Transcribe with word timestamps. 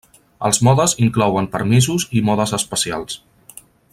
Els 0.47 0.59
modes 0.67 0.95
inclouen 1.07 1.49
permisos 1.57 2.07
i 2.21 2.25
modes 2.31 2.57
especials. 2.61 3.21